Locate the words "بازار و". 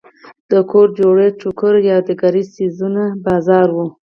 3.25-3.77